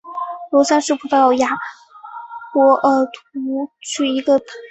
[0.49, 1.47] 罗森是葡萄牙
[2.51, 4.53] 波尔图区的一个堂区。